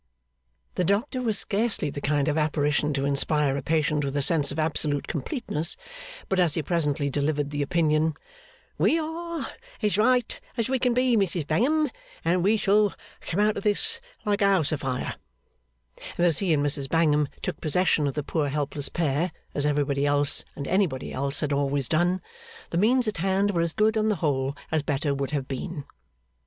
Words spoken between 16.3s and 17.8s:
he and Mrs Bangham took